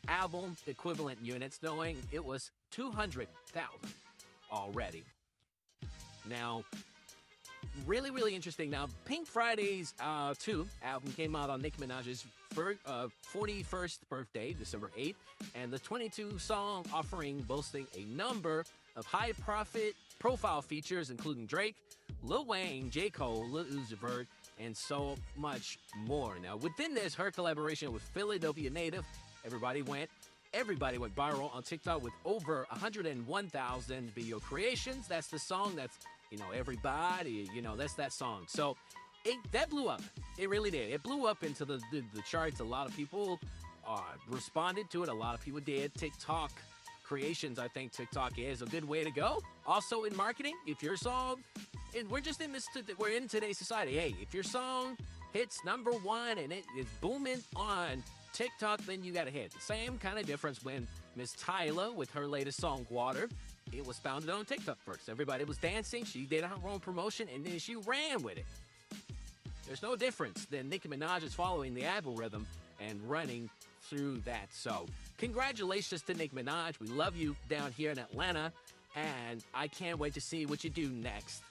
album 0.08 0.56
equivalent 0.68 1.20
units, 1.22 1.60
knowing 1.62 1.98
it 2.14 2.24
was 2.24 2.52
200,000 2.72 3.30
already. 4.52 5.04
Now, 6.30 6.64
really, 7.86 8.12
really 8.12 8.36
interesting. 8.36 8.70
Now, 8.70 8.88
Pink 9.06 9.28
Friday's 9.28 9.94
uh, 10.00 10.34
2 10.40 10.68
album 10.84 11.12
came 11.14 11.36
out 11.36 11.50
on 11.50 11.62
Nicki 11.62 11.82
Minaj's 11.82 12.26
fir- 12.52 12.78
uh, 12.86 13.08
41st 13.34 14.00
birthday, 14.10 14.54
December 14.54 14.92
8th, 14.98 15.16
and 15.56 15.72
the 15.72 15.80
22 15.80 16.40
song 16.40 16.86
offering 16.94 17.42
boasting 17.42 17.88
a 17.98 18.04
number 18.06 18.66
of 18.96 19.06
high 19.06 19.32
profit 19.44 19.96
profile 20.20 20.62
features, 20.62 21.10
including 21.10 21.46
Drake, 21.46 21.76
Lil 22.24 22.46
Wayne, 22.46 22.90
J. 22.90 23.10
Cole, 23.10 23.48
Lil 23.50 23.66
Uzi 23.66 23.98
Vert, 23.98 24.28
and 24.60 24.76
so 24.76 25.16
much 25.38 25.80
more. 25.96 26.38
Now, 26.42 26.58
within 26.58 26.94
this, 26.94 27.16
her 27.16 27.32
collaboration 27.32 27.94
with 27.94 28.02
Philadelphia 28.02 28.70
native, 28.70 29.06
everybody 29.46 29.82
went. 29.82 30.10
Everybody 30.54 30.98
went 30.98 31.16
viral 31.16 31.54
on 31.56 31.62
TikTok 31.62 32.04
with 32.04 32.14
over 32.26 32.66
101,000 32.72 34.12
video 34.16 34.40
creations. 34.40 35.08
That's 35.08 35.28
the 35.28 35.38
song 35.38 35.76
that's, 35.76 36.00
you 36.32 36.38
know, 36.38 36.52
everybody, 36.56 37.50
you 37.54 37.62
know, 37.62 37.76
that's 37.76 37.94
that 37.96 38.14
song. 38.14 38.44
So 38.48 38.78
it, 39.26 39.38
that 39.52 39.70
blew 39.70 39.88
up. 39.88 40.02
It 40.38 40.50
really 40.50 40.72
did. 40.72 40.92
It 40.92 41.04
blew 41.04 41.28
up 41.28 41.44
into 41.44 41.66
the, 41.66 41.82
the, 41.92 42.04
the 42.14 42.22
charts. 42.22 42.60
A 42.60 42.64
lot 42.64 42.88
of 42.88 42.96
people 42.96 43.40
uh, 43.88 44.02
responded 44.30 44.90
to 44.92 45.04
it. 45.04 45.10
A 45.10 45.14
lot 45.14 45.36
of 45.36 45.42
people 45.42 45.60
did. 45.60 45.94
TikTok 45.96 46.52
creations, 47.04 47.58
I 47.58 47.68
think 47.68 47.92
TikTok 47.92 48.38
is 48.38 48.62
a 48.62 48.68
good 48.68 48.88
way 48.88 49.04
to 49.04 49.10
go. 49.10 49.42
Also 49.66 50.04
in 50.04 50.16
marketing, 50.16 50.54
if 50.68 50.84
your 50.84 50.96
song, 50.96 51.38
and 51.98 52.08
we're 52.10 52.22
just 52.22 52.40
in 52.40 52.52
this, 52.52 52.68
we're 53.00 53.10
in 53.10 53.28
today's 53.28 53.58
society. 53.58 53.98
Hey, 53.98 54.16
if 54.22 54.32
your 54.32 54.44
song 54.44 54.96
hits 55.34 55.66
number 55.66 55.92
one 55.92 56.38
and 56.38 56.54
it 56.54 56.66
is 56.78 56.86
booming 57.02 57.42
on 57.56 58.04
TikTok, 58.34 58.82
then 58.86 59.04
you 59.04 59.12
got 59.12 59.28
a 59.28 59.32
hit. 59.32 59.54
Same 59.60 59.98
kind 59.98 60.20
of 60.20 60.28
difference 60.28 60.64
when 60.64 60.88
Miss 61.16 61.34
Tyla 61.34 61.92
with 61.92 62.12
her 62.12 62.28
latest 62.28 62.62
song, 62.62 62.86
Water, 62.92 63.28
it 63.72 63.86
was 63.86 63.98
founded 63.98 64.30
on 64.30 64.46
TikTok 64.46 64.78
first. 64.86 65.10
Everybody 65.10 65.44
was 65.44 65.58
dancing, 65.58 66.04
she 66.06 66.26
did 66.26 66.44
her 66.44 66.56
own 66.68 66.80
promotion, 66.80 67.28
and 67.34 67.46
then 67.46 67.60
she 67.60 67.76
ran 67.76 68.22
with 68.22 68.38
it. 68.38 68.46
There's 69.68 69.84
no 69.84 69.96
difference 69.96 70.46
than 70.46 70.70
Nicki 70.70 70.90
Minaj 70.90 71.24
is 71.24 71.34
following 71.34 71.74
the 71.74 71.86
algorithm 71.86 72.48
and 72.80 73.00
running 73.08 73.50
through 73.84 74.18
that. 74.20 74.48
So, 74.52 74.86
congratulations 75.18 76.02
to 76.04 76.14
Nicki 76.14 76.36
Minaj. 76.36 76.80
We 76.80 76.88
love 76.88 77.16
you 77.16 77.36
down 77.50 77.72
here 77.72 77.92
in 77.92 78.00
Atlanta, 78.00 78.52
and 78.96 79.44
I 79.54 79.68
can't 79.68 80.00
wait 80.00 80.14
to 80.16 80.22
see 80.22 80.46
what 80.46 80.64
you 80.64 80.70
do 80.70 80.90
next. 80.90 81.44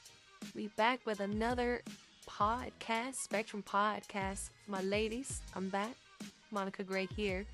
We 0.55 0.69
back 0.77 1.01
with 1.05 1.21
another 1.21 1.83
podcast, 2.29 3.17
Spectrum 3.17 3.63
Podcast. 3.63 4.51
My 4.67 4.83
ladies, 4.83 5.41
I'm 5.55 5.69
back. 5.69 5.95
Monica 6.51 6.83
Grey 6.83 7.07
here, 7.15 7.45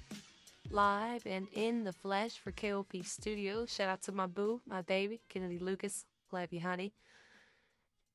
live 0.70 1.22
and 1.26 1.46
in 1.52 1.84
the 1.84 1.92
flesh 1.92 2.38
for 2.38 2.52
KLP 2.52 3.06
Studio. 3.06 3.66
Shout 3.66 3.88
out 3.88 4.02
to 4.02 4.12
my 4.12 4.26
boo, 4.26 4.60
my 4.66 4.82
baby, 4.82 5.20
Kennedy 5.28 5.58
Lucas. 5.58 6.04
Love 6.32 6.52
you, 6.52 6.60
honey. 6.60 6.92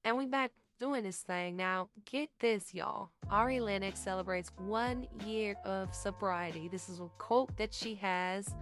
And 0.04 0.18
we 0.18 0.26
back 0.26 0.52
doing 0.80 1.04
this 1.04 1.20
thing. 1.20 1.56
Now, 1.56 1.90
get 2.06 2.30
this, 2.40 2.74
y'all. 2.74 3.10
Ari 3.30 3.60
Lennox 3.60 4.00
celebrates 4.00 4.52
one 4.58 5.08
year 5.26 5.56
of 5.66 5.94
sobriety. 5.94 6.68
This 6.70 6.90
is 6.90 7.00
a 7.00 7.10
quote 7.18 7.56
that 7.58 7.74
she 7.74 7.96
has, 7.96 8.56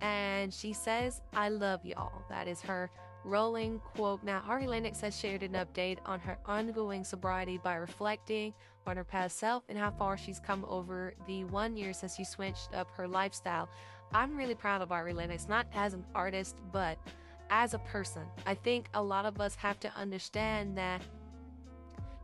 and 0.00 0.52
she 0.52 0.72
says, 0.72 1.20
I 1.34 1.50
love 1.50 1.84
y'all. 1.84 2.22
That 2.30 2.48
is 2.48 2.60
her 2.62 2.90
rolling 3.24 3.80
quote. 3.80 4.22
Now, 4.24 4.42
Ari 4.48 4.66
Lennox 4.66 5.00
has 5.02 5.18
shared 5.18 5.42
an 5.42 5.52
update 5.52 5.98
on 6.06 6.20
her 6.20 6.38
ongoing 6.46 7.04
sobriety 7.04 7.58
by 7.62 7.74
reflecting 7.74 8.54
on 8.88 8.96
her 8.96 9.04
past 9.04 9.38
self 9.38 9.62
and 9.68 9.78
how 9.78 9.90
far 9.90 10.16
she's 10.16 10.40
come 10.40 10.64
over 10.68 11.14
the 11.26 11.44
one 11.44 11.76
year 11.76 11.92
since 11.92 12.16
she 12.16 12.24
switched 12.24 12.74
up 12.74 12.90
her 12.96 13.06
lifestyle. 13.06 13.68
I'm 14.12 14.36
really 14.36 14.54
proud 14.54 14.82
of 14.82 14.90
Ari 14.90 15.12
Lennox, 15.12 15.48
not 15.48 15.66
as 15.74 15.94
an 15.94 16.04
artist, 16.14 16.56
but 16.72 16.98
as 17.50 17.74
a 17.74 17.78
person. 17.78 18.22
I 18.46 18.54
think 18.54 18.88
a 18.94 19.02
lot 19.02 19.24
of 19.24 19.40
us 19.40 19.54
have 19.56 19.78
to 19.80 19.94
understand 19.94 20.76
that, 20.76 21.02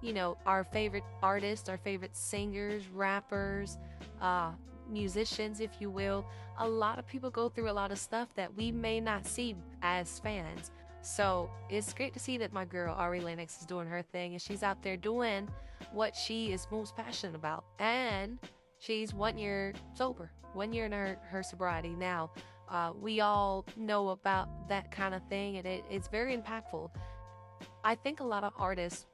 you 0.03 0.13
know, 0.13 0.37
our 0.47 0.65
favorite 0.65 1.05
artists, 1.23 1.69
our 1.69 1.79
favorite 1.79 2.17
singers, 2.17 2.89
rappers, 2.89 3.79
uh, 4.21 4.53
musicians, 4.91 5.61
if 5.61 5.71
you 5.81 5.91
will, 5.91 6.25
a 6.59 6.69
lot 6.69 6.99
of 6.99 7.07
people 7.07 7.31
go 7.31 7.49
through 7.49 7.71
a 7.71 7.73
lot 7.73 7.91
of 7.91 7.99
stuff 7.99 8.29
that 8.35 8.55
we 8.55 8.71
may 8.71 9.01
not 9.01 9.27
see 9.27 9.57
as 9.83 10.19
fans. 10.21 10.71
So 11.05 11.51
it's 11.69 11.93
great 11.93 12.15
to 12.15 12.19
see 12.19 12.39
that 12.39 12.55
my 12.55 12.65
girl 12.65 12.95
Ari 12.95 13.21
Lennox 13.21 13.61
is 13.61 13.67
doing 13.67 13.87
her 13.87 14.01
thing 14.01 14.33
and 14.33 14.41
she's 14.41 14.63
out 14.63 14.83
there 14.83 14.97
doing 14.97 15.47
what 15.93 16.17
she 16.17 16.51
is 16.51 16.67
most 16.71 16.97
passionate 16.97 17.37
about. 17.37 17.65
And 17.79 18.39
she's 18.79 19.13
one 19.13 19.37
year 19.37 19.75
sober, 19.93 20.31
one 20.55 20.73
year 20.73 20.87
in 20.87 20.93
her, 20.93 21.19
her 21.29 21.43
sobriety. 21.43 21.91
Now, 21.91 22.31
uh, 22.71 22.93
we 22.99 23.21
all 23.21 23.67
know 23.77 24.09
about 24.09 24.49
that 24.71 24.91
kind 24.91 25.15
of 25.15 25.21
thing 25.29 25.59
and 25.59 25.67
it, 25.67 25.85
it's 25.91 26.09
very 26.09 26.35
impactful. 26.35 26.91
I 27.85 27.97
think 27.97 28.21
a 28.21 28.25
lot 28.25 28.43
of 28.43 28.55
artists 28.57 29.05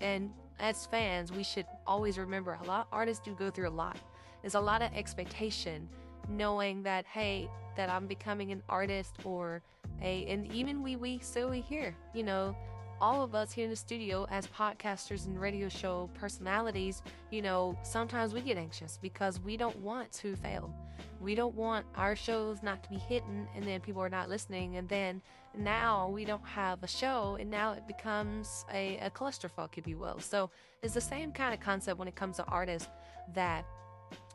and 0.00 0.30
as 0.58 0.86
fans, 0.86 1.30
we 1.30 1.44
should 1.44 1.66
always 1.86 2.18
remember 2.18 2.58
a 2.60 2.66
lot 2.66 2.80
of 2.80 2.86
artists 2.90 3.24
do 3.24 3.36
go 3.36 3.50
through 3.50 3.68
a 3.68 3.70
lot. 3.70 3.96
There's 4.42 4.56
a 4.56 4.60
lot 4.60 4.82
of 4.82 4.92
expectation 4.94 5.88
knowing 6.28 6.82
that, 6.82 7.06
hey, 7.06 7.48
that 7.76 7.88
I'm 7.88 8.08
becoming 8.08 8.50
an 8.50 8.64
artist 8.68 9.16
or 9.24 9.62
a, 10.02 10.26
and 10.26 10.52
even 10.52 10.82
we, 10.82 10.96
we 10.96 11.18
still 11.18 11.50
we 11.50 11.60
here, 11.60 11.94
you 12.14 12.22
know, 12.22 12.56
all 13.02 13.22
of 13.22 13.34
us 13.34 13.50
here 13.50 13.64
in 13.64 13.70
the 13.70 13.76
studio 13.76 14.26
as 14.30 14.46
podcasters 14.46 15.26
and 15.26 15.40
radio 15.40 15.68
show 15.68 16.08
personalities, 16.14 17.02
you 17.30 17.42
know, 17.42 17.76
sometimes 17.82 18.32
we 18.32 18.40
get 18.40 18.56
anxious 18.56 18.98
because 19.02 19.40
we 19.40 19.56
don't 19.56 19.76
want 19.78 20.10
to 20.12 20.36
fail. 20.36 20.72
We 21.20 21.34
don't 21.34 21.54
want 21.56 21.84
our 21.96 22.14
shows 22.14 22.62
not 22.62 22.82
to 22.84 22.88
be 22.88 22.98
hitting 22.98 23.48
and 23.56 23.64
then 23.64 23.80
people 23.80 24.00
are 24.02 24.08
not 24.08 24.28
listening. 24.28 24.76
And 24.76 24.88
then 24.88 25.20
now 25.58 26.08
we 26.08 26.24
don't 26.24 26.46
have 26.46 26.82
a 26.84 26.86
show 26.86 27.36
and 27.40 27.50
now 27.50 27.72
it 27.72 27.88
becomes 27.88 28.64
a, 28.72 28.98
a 28.98 29.10
clusterfuck, 29.10 29.76
if 29.76 29.86
you 29.88 29.98
will. 29.98 30.20
So 30.20 30.50
it's 30.82 30.94
the 30.94 31.00
same 31.00 31.32
kind 31.32 31.52
of 31.52 31.58
concept 31.58 31.98
when 31.98 32.06
it 32.06 32.14
comes 32.14 32.36
to 32.36 32.44
artists 32.44 32.88
that 33.34 33.64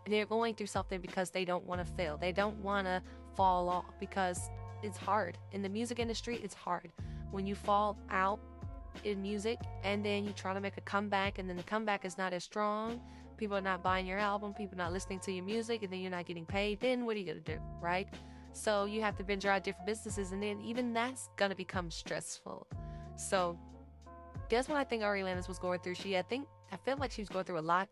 they're 0.05 0.25
going 0.25 0.55
through 0.55 0.67
something 0.67 0.99
because 0.99 1.29
they 1.29 1.45
don't 1.45 1.65
want 1.65 1.85
to 1.85 1.93
fail. 1.93 2.17
They 2.17 2.33
don't 2.33 2.57
want 2.57 2.85
to 2.87 3.01
fall 3.35 3.69
off 3.69 3.93
because 3.99 4.49
it's 4.83 4.97
hard. 4.97 5.37
In 5.51 5.61
the 5.61 5.69
music 5.69 5.99
industry, 5.99 6.39
it's 6.43 6.53
hard. 6.53 6.91
When 7.31 7.45
you 7.45 7.55
fall 7.55 7.97
out 8.09 8.39
in 9.03 9.21
music 9.21 9.59
and 9.83 10.03
then 10.03 10.25
you 10.25 10.31
try 10.31 10.53
to 10.53 10.61
make 10.61 10.77
a 10.77 10.81
comeback 10.81 11.39
and 11.39 11.49
then 11.49 11.57
the 11.57 11.63
comeback 11.63 12.05
is 12.05 12.17
not 12.17 12.33
as 12.33 12.43
strong, 12.43 12.99
people 13.37 13.55
are 13.55 13.61
not 13.61 13.83
buying 13.83 14.05
your 14.05 14.17
album, 14.17 14.53
people 14.53 14.75
are 14.75 14.83
not 14.83 14.93
listening 14.93 15.19
to 15.19 15.31
your 15.31 15.45
music, 15.45 15.83
and 15.83 15.91
then 15.91 15.99
you're 15.99 16.11
not 16.11 16.25
getting 16.25 16.45
paid, 16.45 16.79
then 16.79 17.05
what 17.05 17.15
are 17.15 17.19
you 17.19 17.25
going 17.25 17.43
to 17.43 17.55
do, 17.55 17.59
right? 17.81 18.07
So 18.53 18.85
you 18.85 19.01
have 19.01 19.15
to 19.17 19.23
venture 19.23 19.49
out 19.49 19.63
different 19.63 19.85
businesses, 19.85 20.31
and 20.31 20.41
then 20.41 20.59
even 20.61 20.93
that's 20.93 21.29
going 21.35 21.51
to 21.51 21.57
become 21.57 21.91
stressful. 21.91 22.67
So 23.15 23.57
guess 24.49 24.67
what 24.67 24.77
I 24.77 24.83
think 24.83 25.03
Ari 25.03 25.23
Lennox 25.23 25.47
was 25.47 25.59
going 25.59 25.79
through? 25.79 25.95
She, 25.95 26.17
I 26.17 26.23
think, 26.23 26.47
I 26.71 26.77
feel 26.77 26.97
like 26.97 27.11
she 27.11 27.21
was 27.21 27.29
going 27.29 27.45
through 27.45 27.59
a 27.59 27.61
lot, 27.61 27.87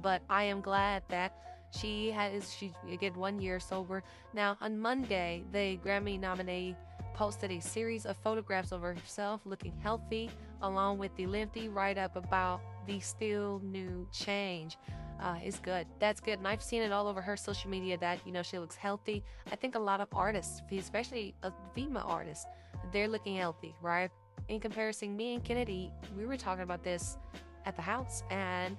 but 0.00 0.22
I 0.30 0.44
am 0.44 0.60
glad 0.60 1.02
that 1.08 1.36
she 1.80 2.10
has 2.10 2.52
she 2.52 2.72
again 2.90 3.14
one 3.14 3.40
year 3.40 3.60
sober. 3.60 4.02
Now 4.32 4.56
on 4.60 4.78
Monday, 4.78 5.44
the 5.52 5.78
Grammy 5.84 6.18
nominee 6.18 6.76
posted 7.14 7.50
a 7.52 7.60
series 7.60 8.06
of 8.06 8.16
photographs 8.18 8.72
of 8.72 8.82
herself 8.82 9.40
looking 9.44 9.72
healthy, 9.82 10.30
along 10.62 10.98
with 10.98 11.14
the 11.16 11.26
lengthy 11.26 11.68
write 11.68 11.96
up 11.98 12.16
about 12.16 12.60
the 12.86 13.00
still 13.00 13.60
new 13.64 14.06
change. 14.12 14.76
Uh, 15.20 15.36
it's 15.42 15.60
good. 15.60 15.86
That's 16.00 16.20
good. 16.20 16.38
And 16.38 16.48
I've 16.48 16.62
seen 16.62 16.82
it 16.82 16.92
all 16.92 17.06
over 17.06 17.22
her 17.22 17.36
social 17.36 17.70
media 17.70 17.96
that, 17.98 18.18
you 18.26 18.32
know, 18.32 18.42
she 18.42 18.58
looks 18.58 18.74
healthy. 18.74 19.22
I 19.50 19.56
think 19.56 19.76
a 19.76 19.78
lot 19.78 20.00
of 20.00 20.08
artists, 20.12 20.60
especially 20.72 21.34
a 21.42 21.52
female 21.74 22.04
artists, 22.04 22.46
they're 22.92 23.08
looking 23.08 23.36
healthy, 23.36 23.74
right? 23.80 24.10
In 24.48 24.60
comparison, 24.60 25.16
me 25.16 25.34
and 25.34 25.44
Kennedy, 25.44 25.92
we 26.18 26.26
were 26.26 26.36
talking 26.36 26.64
about 26.64 26.82
this 26.82 27.16
at 27.64 27.76
the 27.76 27.82
house 27.82 28.22
and 28.30 28.76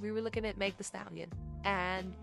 we 0.00 0.10
were 0.10 0.20
looking 0.20 0.44
at 0.46 0.56
Meg 0.56 0.76
the 0.78 0.84
Stallion. 0.84 1.30
And 1.64 2.14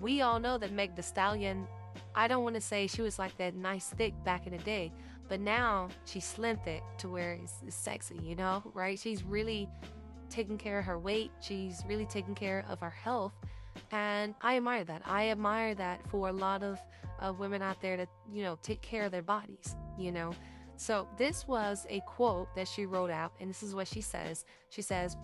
we 0.00 0.22
all 0.22 0.40
know 0.40 0.58
that 0.58 0.72
Meg 0.72 0.96
the 0.96 1.02
Stallion, 1.02 1.66
I 2.14 2.26
don't 2.26 2.42
want 2.42 2.54
to 2.54 2.60
say 2.60 2.86
she 2.86 3.02
was 3.02 3.18
like 3.18 3.36
that 3.38 3.54
nice 3.54 3.88
thick 3.88 4.14
back 4.24 4.46
in 4.46 4.56
the 4.56 4.62
day, 4.62 4.92
but 5.28 5.40
now 5.40 5.88
she's 6.04 6.24
slim 6.24 6.56
thick 6.64 6.82
to 6.98 7.08
where 7.08 7.32
it's, 7.34 7.54
it's 7.66 7.76
sexy, 7.76 8.18
you 8.22 8.34
know, 8.34 8.62
right? 8.74 8.98
She's 8.98 9.22
really 9.22 9.68
taking 10.30 10.58
care 10.58 10.78
of 10.78 10.84
her 10.86 10.98
weight. 10.98 11.30
She's 11.40 11.82
really 11.86 12.06
taking 12.06 12.34
care 12.34 12.64
of 12.68 12.80
her 12.80 12.90
health. 12.90 13.32
And 13.92 14.34
I 14.40 14.56
admire 14.56 14.84
that. 14.84 15.02
I 15.04 15.28
admire 15.28 15.74
that 15.74 16.00
for 16.08 16.28
a 16.28 16.32
lot 16.32 16.62
of 16.62 16.78
women 17.38 17.62
out 17.62 17.80
there 17.80 17.96
to, 17.96 18.06
you 18.32 18.42
know, 18.42 18.58
take 18.62 18.80
care 18.80 19.04
of 19.04 19.12
their 19.12 19.22
bodies, 19.22 19.76
you 19.98 20.12
know. 20.12 20.32
So 20.76 21.06
this 21.18 21.46
was 21.46 21.86
a 21.90 22.00
quote 22.06 22.54
that 22.56 22.66
she 22.66 22.86
wrote 22.86 23.10
out, 23.10 23.32
and 23.38 23.50
this 23.50 23.62
is 23.62 23.74
what 23.74 23.86
she 23.86 24.00
says. 24.00 24.46
She 24.70 24.80
says, 24.80 25.16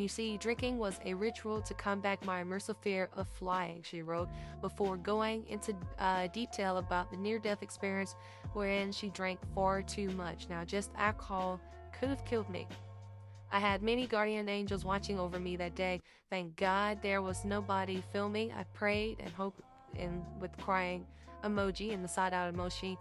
you 0.00 0.08
see, 0.08 0.36
drinking 0.36 0.78
was 0.78 0.98
a 1.04 1.14
ritual 1.14 1.62
to 1.62 1.74
combat 1.74 2.24
my 2.24 2.42
immersive 2.42 2.76
fear 2.80 3.10
of 3.16 3.28
flying, 3.28 3.82
she 3.82 4.02
wrote, 4.02 4.28
before 4.60 4.96
going 4.96 5.46
into 5.48 5.74
uh, 5.98 6.26
detail 6.28 6.78
about 6.78 7.10
the 7.10 7.16
near 7.16 7.38
death 7.38 7.62
experience 7.62 8.14
wherein 8.54 8.92
she 8.92 9.08
drank 9.10 9.38
far 9.54 9.82
too 9.82 10.08
much. 10.10 10.48
Now, 10.48 10.64
just 10.64 10.90
alcohol 10.96 11.60
could 11.98 12.08
have 12.08 12.24
killed 12.24 12.48
me. 12.50 12.66
I 13.52 13.60
had 13.60 13.82
many 13.82 14.06
guardian 14.06 14.48
angels 14.48 14.84
watching 14.84 15.20
over 15.20 15.38
me 15.38 15.56
that 15.56 15.76
day. 15.76 16.00
Thank 16.28 16.56
God 16.56 16.98
there 17.02 17.22
was 17.22 17.44
nobody 17.44 18.02
filming. 18.12 18.52
I 18.52 18.64
prayed 18.72 19.18
and 19.20 19.30
hoped, 19.30 19.60
and 19.96 20.24
with 20.40 20.56
crying 20.58 21.06
emoji 21.44 21.94
and 21.94 22.02
the 22.02 22.08
side 22.08 22.34
out 22.34 22.52
emoji, 22.52 22.96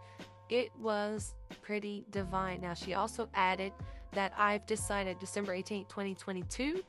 it 0.49 0.71
was 0.79 1.33
pretty 1.63 2.05
divine. 2.11 2.61
Now, 2.61 2.75
she 2.75 2.93
also 2.93 3.27
added 3.33 3.71
that 4.13 4.33
I've 4.37 4.65
decided 4.65 5.19
December 5.19 5.53
18, 5.53 5.85
2022, 5.85 6.83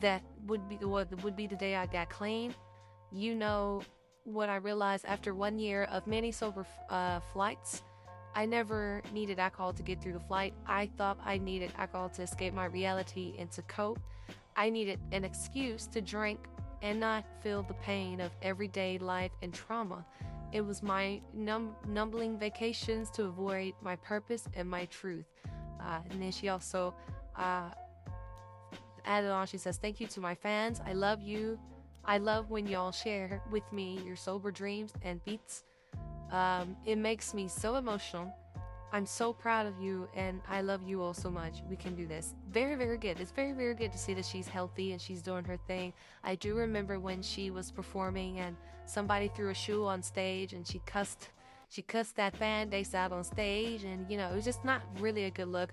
that 0.00 0.22
would 0.46 0.68
be 0.68 0.76
what 0.76 1.22
would 1.22 1.36
be 1.36 1.46
the 1.46 1.56
day 1.56 1.76
I 1.76 1.86
got 1.86 2.10
clean. 2.10 2.54
You 3.12 3.34
know 3.34 3.82
what 4.24 4.48
I 4.48 4.56
realized 4.56 5.04
after 5.04 5.34
one 5.34 5.58
year 5.58 5.84
of 5.84 6.06
many 6.06 6.32
sober 6.32 6.66
uh, 6.88 7.20
flights 7.32 7.82
I 8.36 8.46
never 8.46 9.00
needed 9.12 9.38
alcohol 9.38 9.72
to 9.74 9.82
get 9.82 10.02
through 10.02 10.14
the 10.14 10.20
flight. 10.20 10.54
I 10.66 10.90
thought 10.98 11.18
I 11.24 11.38
needed 11.38 11.72
alcohol 11.78 12.08
to 12.10 12.22
escape 12.22 12.52
my 12.52 12.64
reality 12.64 13.34
and 13.38 13.50
to 13.52 13.62
cope. 13.62 14.00
I 14.56 14.70
needed 14.70 14.98
an 15.12 15.24
excuse 15.24 15.86
to 15.88 16.00
drink 16.00 16.40
and 16.82 16.98
not 16.98 17.24
feel 17.42 17.62
the 17.62 17.74
pain 17.74 18.20
of 18.20 18.32
everyday 18.42 18.98
life 18.98 19.30
and 19.42 19.54
trauma. 19.54 20.04
It 20.52 20.62
was 20.62 20.82
my 20.82 21.20
num- 21.32 21.76
numbling 21.86 22.38
vacations 22.38 23.10
to 23.12 23.24
avoid 23.24 23.74
my 23.82 23.96
purpose 23.96 24.48
and 24.54 24.68
my 24.68 24.86
truth. 24.86 25.26
Uh, 25.84 26.00
and 26.10 26.22
then 26.22 26.32
she 26.32 26.48
also 26.48 26.94
uh, 27.36 27.70
added 29.04 29.30
on, 29.30 29.46
she 29.46 29.58
says, 29.58 29.76
Thank 29.76 30.00
you 30.00 30.06
to 30.08 30.20
my 30.20 30.34
fans. 30.34 30.80
I 30.86 30.92
love 30.92 31.20
you. 31.20 31.58
I 32.04 32.18
love 32.18 32.50
when 32.50 32.66
y'all 32.66 32.92
share 32.92 33.42
with 33.50 33.70
me 33.72 34.00
your 34.04 34.16
sober 34.16 34.50
dreams 34.50 34.92
and 35.02 35.24
beats. 35.24 35.64
Um, 36.30 36.76
it 36.84 36.96
makes 36.96 37.32
me 37.32 37.48
so 37.48 37.76
emotional. 37.76 38.32
I'm 38.92 39.06
so 39.06 39.32
proud 39.32 39.66
of 39.66 39.80
you 39.80 40.08
and 40.14 40.40
I 40.48 40.60
love 40.60 40.82
you 40.82 41.02
all 41.02 41.14
so 41.14 41.28
much. 41.28 41.62
We 41.68 41.74
can 41.74 41.96
do 41.96 42.06
this. 42.06 42.34
Very, 42.52 42.76
very 42.76 42.96
good. 42.96 43.18
It's 43.18 43.32
very, 43.32 43.52
very 43.52 43.74
good 43.74 43.90
to 43.90 43.98
see 43.98 44.14
that 44.14 44.24
she's 44.24 44.46
healthy 44.46 44.92
and 44.92 45.00
she's 45.00 45.20
doing 45.20 45.44
her 45.46 45.56
thing. 45.66 45.92
I 46.22 46.36
do 46.36 46.54
remember 46.54 47.00
when 47.00 47.20
she 47.20 47.50
was 47.50 47.72
performing 47.72 48.38
and 48.38 48.56
somebody 48.86 49.32
threw 49.34 49.50
a 49.50 49.54
shoe 49.54 49.84
on 49.84 50.00
stage 50.00 50.52
and 50.52 50.64
she 50.64 50.80
cussed 50.86 51.30
she 51.68 51.82
cussed 51.82 52.16
that 52.16 52.36
fan 52.36 52.68
base 52.68 52.94
out 52.94 53.12
on 53.12 53.24
stage 53.24 53.84
and 53.84 54.10
you 54.10 54.16
know, 54.16 54.30
it 54.30 54.34
was 54.34 54.44
just 54.44 54.64
not 54.64 54.82
really 55.00 55.24
a 55.24 55.30
good 55.30 55.48
look. 55.48 55.72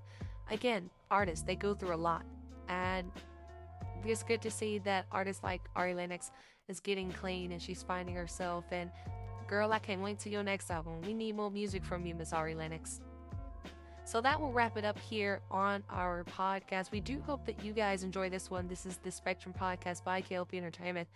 Again, 0.50 0.90
artists, 1.10 1.46
they 1.46 1.56
go 1.56 1.74
through 1.74 1.96
a 1.96 1.98
lot. 1.98 2.24
And 2.68 3.12
it's 4.06 4.24
good 4.24 4.42
to 4.42 4.52
see 4.52 4.80
that 4.80 5.06
artists 5.12 5.44
like 5.44 5.62
Ari 5.76 5.94
Lennox 5.94 6.32
is 6.68 6.80
getting 6.80 7.12
clean 7.12 7.52
and 7.52 7.62
she's 7.62 7.84
finding 7.84 8.16
herself 8.16 8.66
and 8.72 8.90
girl, 9.48 9.74
I 9.74 9.80
can't 9.80 10.02
wait 10.02 10.18
to 10.20 10.30
your 10.30 10.44
next 10.44 10.72
album. 10.72 11.02
We 11.02 11.14
need 11.14 11.36
more 11.36 11.52
music 11.52 11.84
from 11.84 12.06
you, 12.06 12.16
Miss 12.16 12.32
Ari 12.32 12.56
Lennox. 12.56 13.02
So 14.06 14.22
that 14.22 14.40
will 14.40 14.52
wrap 14.52 14.78
it 14.78 14.86
up 14.86 14.98
here 14.98 15.42
on 15.52 15.84
our 15.90 16.24
podcast. 16.24 16.92
We 16.92 17.02
do 17.02 17.22
hope 17.22 17.46
that 17.46 17.64
you 17.64 17.74
guys 17.74 18.04
enjoy 18.04 18.30
this 18.30 18.50
one. 18.50 18.68
This 18.68 18.86
is 18.86 18.98
the 18.98 19.12
Spectrum 19.12 19.54
Podcast 19.60 20.04
by 20.04 20.22
KLP 20.22 20.56
Entertainment. 20.56 21.08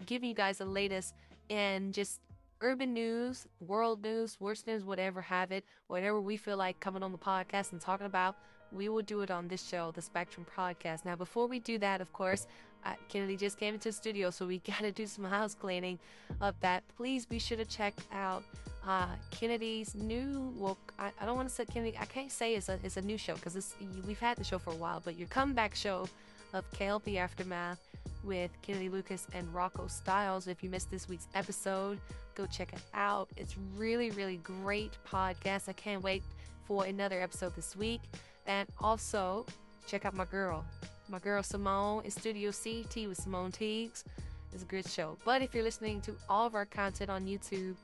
I'm 0.00 0.06
giving 0.06 0.28
you 0.28 0.34
guys 0.34 0.58
the 0.58 0.64
latest 0.64 1.14
and 1.50 1.94
just 1.94 2.20
urban 2.62 2.94
news, 2.94 3.46
world 3.60 4.02
news, 4.02 4.36
worst 4.40 4.66
news, 4.66 4.84
whatever 4.84 5.20
have 5.20 5.52
it, 5.52 5.64
whatever 5.88 6.20
we 6.20 6.36
feel 6.36 6.56
like 6.56 6.78
coming 6.80 7.02
on 7.02 7.12
the 7.12 7.18
podcast 7.18 7.72
and 7.72 7.80
talking 7.80 8.06
about, 8.06 8.36
we 8.70 8.88
will 8.88 9.02
do 9.02 9.20
it 9.20 9.30
on 9.30 9.48
this 9.48 9.66
show, 9.66 9.90
the 9.90 10.00
Spectrum 10.00 10.46
Podcast. 10.56 11.04
Now, 11.04 11.16
before 11.16 11.46
we 11.46 11.58
do 11.58 11.76
that, 11.78 12.00
of 12.00 12.12
course, 12.12 12.46
uh, 12.84 12.94
Kennedy 13.08 13.36
just 13.36 13.58
came 13.58 13.74
into 13.74 13.90
the 13.90 13.92
studio, 13.92 14.30
so 14.30 14.46
we 14.46 14.58
got 14.66 14.80
to 14.80 14.92
do 14.92 15.06
some 15.06 15.24
house 15.24 15.54
cleaning 15.54 15.98
of 16.40 16.58
that. 16.60 16.82
Please 16.96 17.26
be 17.26 17.38
sure 17.38 17.56
to 17.56 17.64
check 17.64 17.94
out 18.12 18.44
uh, 18.86 19.06
Kennedy's 19.30 19.94
new. 19.94 20.54
Well, 20.56 20.78
I, 20.98 21.10
I 21.20 21.26
don't 21.26 21.36
want 21.36 21.48
to 21.48 21.54
say 21.54 21.64
Kennedy. 21.64 21.96
I 22.00 22.06
can't 22.06 22.32
say 22.32 22.54
it's 22.54 22.68
a 22.68 22.78
it's 22.82 22.96
a 22.96 23.02
new 23.02 23.18
show 23.18 23.34
because 23.34 23.74
we've 24.06 24.18
had 24.18 24.36
the 24.38 24.44
show 24.44 24.58
for 24.58 24.72
a 24.72 24.76
while, 24.76 25.00
but 25.04 25.16
your 25.16 25.28
comeback 25.28 25.74
show 25.74 26.08
of 26.52 26.68
KLP 26.72 27.16
Aftermath 27.16 27.80
with 28.24 28.50
Kennedy 28.62 28.88
Lucas 28.88 29.26
and 29.34 29.52
Rocco 29.54 29.86
Styles. 29.86 30.46
If 30.48 30.62
you 30.62 30.70
missed 30.70 30.90
this 30.90 31.08
week's 31.08 31.28
episode, 31.34 31.98
go 32.34 32.46
check 32.46 32.72
it 32.72 32.80
out. 32.94 33.28
It's 33.36 33.56
really 33.76 34.10
really 34.10 34.36
great 34.38 34.92
podcast. 35.06 35.68
I 35.68 35.72
can't 35.72 36.02
wait 36.02 36.22
for 36.66 36.84
another 36.84 37.20
episode 37.20 37.54
this 37.54 37.76
week. 37.76 38.00
And 38.46 38.68
also 38.80 39.46
check 39.86 40.04
out 40.04 40.14
my 40.14 40.24
girl, 40.24 40.64
my 41.08 41.18
girl 41.18 41.42
Simone 41.42 42.04
in 42.04 42.10
Studio 42.10 42.50
CT 42.50 43.08
with 43.08 43.18
Simone 43.20 43.52
Teagues. 43.52 44.04
It's 44.52 44.62
a 44.62 44.66
good 44.66 44.88
show. 44.88 45.16
But 45.24 45.42
if 45.42 45.54
you're 45.54 45.64
listening 45.64 46.00
to 46.02 46.14
all 46.28 46.46
of 46.46 46.54
our 46.54 46.66
content 46.66 47.10
on 47.10 47.26
YouTube 47.26 47.74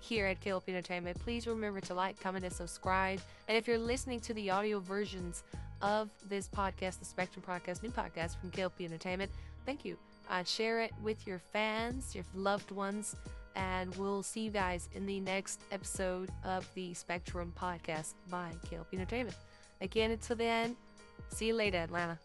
here 0.00 0.26
at 0.26 0.40
KLP 0.40 0.68
Entertainment, 0.68 1.18
please 1.20 1.46
remember 1.46 1.80
to 1.80 1.94
like, 1.94 2.20
comment, 2.20 2.44
and 2.44 2.52
subscribe. 2.52 3.20
And 3.48 3.56
if 3.56 3.66
you're 3.66 3.78
listening 3.78 4.20
to 4.20 4.34
the 4.34 4.50
audio 4.50 4.80
versions 4.80 5.42
of 5.80 6.10
this 6.28 6.48
podcast, 6.48 6.98
the 6.98 7.04
Spectrum 7.04 7.44
Podcast, 7.46 7.82
new 7.82 7.90
podcast 7.90 8.38
from 8.40 8.50
KLP 8.50 8.84
Entertainment, 8.84 9.30
thank 9.64 9.84
you. 9.84 9.96
Uh, 10.30 10.44
share 10.44 10.80
it 10.80 10.92
with 11.02 11.26
your 11.26 11.38
fans, 11.38 12.14
your 12.14 12.24
loved 12.34 12.70
ones, 12.70 13.16
and 13.56 13.94
we'll 13.96 14.22
see 14.22 14.40
you 14.40 14.50
guys 14.50 14.88
in 14.94 15.06
the 15.06 15.20
next 15.20 15.60
episode 15.70 16.30
of 16.44 16.68
the 16.74 16.94
Spectrum 16.94 17.52
Podcast 17.58 18.14
by 18.30 18.50
KLP 18.70 18.94
Entertainment. 18.94 19.36
Again, 19.80 20.10
until 20.10 20.36
then, 20.36 20.76
see 21.28 21.46
you 21.46 21.54
later, 21.54 21.78
Atlanta. 21.78 22.18